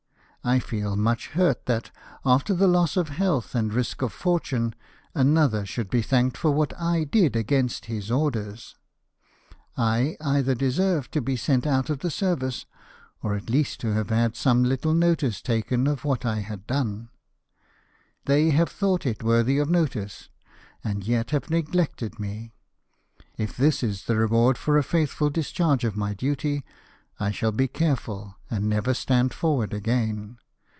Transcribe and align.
I 0.43 0.57
feel 0.57 0.95
much 0.95 1.27
hurt 1.37 1.67
that, 1.67 1.91
after 2.25 2.55
the 2.55 2.65
loss 2.65 2.97
of 2.97 3.09
health 3.09 3.53
and 3.53 3.71
risk 3.71 4.01
of 4.01 4.11
fortune, 4.11 4.73
another 5.13 5.67
should 5.67 5.87
be 5.87 6.01
thanked 6.01 6.35
for 6.35 6.49
what 6.49 6.73
I 6.79 7.03
did 7.03 7.35
against 7.35 7.85
his 7.85 8.09
orders. 8.09 8.75
I 9.77 10.17
either 10.19 10.55
deserved 10.55 11.11
to 11.11 11.21
be 11.21 11.35
sent 11.35 11.67
out 11.67 11.91
of 11.91 11.99
the 11.99 12.09
service, 12.09 12.65
or 13.21 13.35
at 13.35 13.51
least 13.51 13.81
to 13.81 13.93
have 13.93 14.09
had 14.09 14.35
some 14.35 14.63
Httle 14.63 14.97
notice 14.97 15.43
taken 15.43 15.85
of 15.85 16.03
what 16.05 16.25
I 16.25 16.39
had 16.39 16.65
done. 16.65 17.09
They 18.25 18.49
have 18.49 18.69
thought 18.69 19.05
it 19.05 19.21
worthy 19.21 19.59
of 19.59 19.69
notice, 19.69 20.29
and 20.83 21.05
yet 21.05 21.29
have 21.29 21.51
neglected 21.51 22.19
me. 22.19 22.51
If 23.37 23.55
this 23.55 23.83
is 23.83 24.05
the 24.05 24.15
reward 24.15 24.57
for 24.57 24.75
a 24.79 24.83
faithfid 24.83 25.33
discharge 25.33 25.83
of 25.83 25.95
my 25.95 26.15
duty, 26.15 26.65
I 27.19 27.29
shall 27.29 27.51
be 27.51 27.67
careful, 27.67 28.37
and 28.49 28.67
never 28.67 28.95
stand 28.95 29.31
forward 29.31 29.75
again. 29.75 30.39